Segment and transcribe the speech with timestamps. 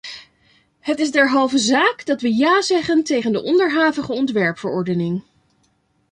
[0.79, 5.23] Het is derhalve zaak dat we ja zeggen tegen de onderhavige ontwerp-verordening.